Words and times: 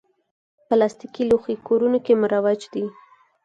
پلاستيکي 0.67 1.23
لوښي 1.29 1.55
کورونو 1.67 1.97
کې 2.05 2.13
مروج 2.21 2.61
دي. 2.73 2.85